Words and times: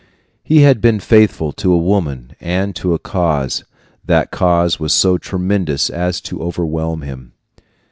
He 0.43 0.61
had 0.61 0.81
been 0.81 0.99
faithful 0.99 1.51
to 1.53 1.71
a 1.71 1.77
woman 1.77 2.35
and 2.39 2.75
to 2.75 2.95
a 2.95 2.97
cause. 2.97 3.63
That 4.03 4.31
cause 4.31 4.79
was 4.79 4.93
so 4.93 5.19
tremendous 5.19 5.91
as 5.91 6.19
to 6.21 6.41
overwhelm 6.41 7.03
him. 7.03 7.33